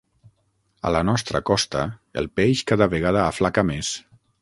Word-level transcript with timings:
A 0.89 0.93
la 0.95 1.01
nostra 1.09 1.43
costa 1.51 1.85
el 2.23 2.31
peix 2.41 2.67
cada 2.73 2.91
vegada 2.97 3.27
aflaca 3.29 3.71
més. 3.73 3.97